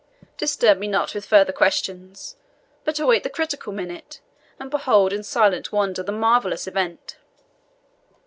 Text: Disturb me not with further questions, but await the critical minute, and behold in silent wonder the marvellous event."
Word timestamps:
Disturb 0.35 0.79
me 0.79 0.87
not 0.87 1.13
with 1.13 1.27
further 1.27 1.53
questions, 1.53 2.35
but 2.83 2.97
await 2.99 3.21
the 3.21 3.29
critical 3.29 3.71
minute, 3.71 4.19
and 4.59 4.71
behold 4.71 5.13
in 5.13 5.21
silent 5.21 5.71
wonder 5.71 6.01
the 6.01 6.11
marvellous 6.11 6.65
event." 6.65 7.17